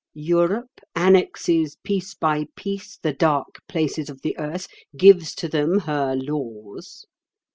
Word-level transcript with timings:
Europe 0.15 0.81
annexes 0.95 1.77
piece 1.83 2.15
by 2.15 2.47
piece 2.55 2.97
the 3.03 3.13
dark 3.13 3.59
places 3.69 4.09
of 4.09 4.19
the 4.23 4.35
earth, 4.39 4.67
gives 4.97 5.35
to 5.35 5.47
them 5.47 5.77
her 5.81 6.15
laws. 6.15 7.05